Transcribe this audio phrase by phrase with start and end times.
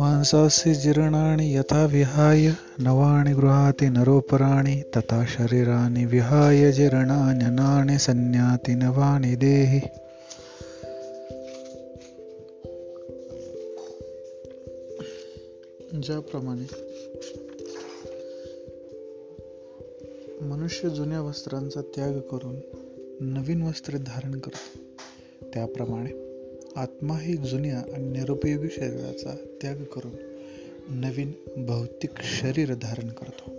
[0.00, 9.80] मांसासि जीर्णानि यथा विहाय नवानि गृहाति नरोपराणि तथा शरीराणि विहाय जीर्णान्यनानि संन्याति नवानि देहि।
[16.02, 16.64] ज्याप्रमाणे
[20.48, 22.56] मनुष्य जुन्या वस्त्रांचा त्याग करून
[23.20, 24.80] नवीन वस्त्रे धारण करतो.
[25.54, 26.29] त्याप्रमाणे
[26.76, 30.12] आत्मा ही जुन्या आणि निरुपयोगी शरीराचा त्याग करून
[30.88, 31.32] नवीन
[31.66, 33.49] भौतिक शरीर धारण करतो.